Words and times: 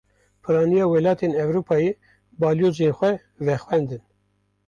Piraniya 0.43 0.85
welatên 0.91 1.33
Ewropayê, 1.43 1.91
balyozên 2.39 2.95
xwe 2.97 3.11
vexwendin 3.45 4.03